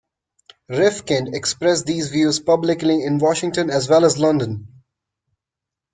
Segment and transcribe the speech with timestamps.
[0.71, 4.81] Rifkind expressed these views publicly in Washington as well as in London.